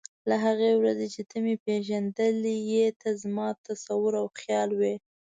له 0.29 0.35
هغې 0.45 0.71
ورځې 0.79 1.07
چې 1.13 1.21
ته 1.29 1.37
مې 1.43 1.55
پېژندلی 1.65 2.57
یې 2.73 2.85
ته 3.01 3.09
زما 3.21 3.47
تصور 3.65 4.13
او 4.21 4.27
خیال 4.39 4.69
وې. 4.79 4.95